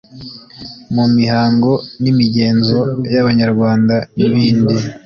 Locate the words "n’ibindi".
4.17-4.75